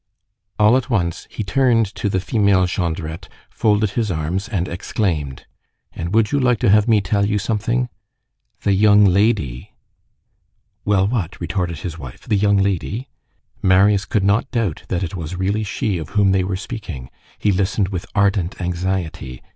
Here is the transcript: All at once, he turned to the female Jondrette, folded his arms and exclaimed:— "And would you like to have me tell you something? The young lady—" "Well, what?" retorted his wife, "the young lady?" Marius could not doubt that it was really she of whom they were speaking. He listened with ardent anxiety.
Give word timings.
All 0.57 0.75
at 0.77 0.89
once, 0.89 1.27
he 1.29 1.43
turned 1.43 1.85
to 1.93 2.09
the 2.09 2.19
female 2.19 2.65
Jondrette, 2.65 3.29
folded 3.51 3.91
his 3.91 4.09
arms 4.09 4.49
and 4.49 4.67
exclaimed:— 4.67 5.45
"And 5.93 6.11
would 6.11 6.31
you 6.31 6.39
like 6.39 6.57
to 6.61 6.71
have 6.71 6.87
me 6.87 7.01
tell 7.01 7.23
you 7.23 7.37
something? 7.37 7.87
The 8.61 8.73
young 8.73 9.05
lady—" 9.05 9.75
"Well, 10.85 11.07
what?" 11.07 11.39
retorted 11.39 11.81
his 11.81 11.99
wife, 11.99 12.27
"the 12.27 12.35
young 12.35 12.57
lady?" 12.57 13.09
Marius 13.61 14.05
could 14.05 14.23
not 14.23 14.49
doubt 14.49 14.85
that 14.87 15.03
it 15.03 15.15
was 15.15 15.35
really 15.35 15.63
she 15.63 15.99
of 15.99 16.09
whom 16.17 16.31
they 16.31 16.43
were 16.43 16.57
speaking. 16.57 17.11
He 17.37 17.51
listened 17.51 17.89
with 17.89 18.07
ardent 18.15 18.59
anxiety. 18.59 19.43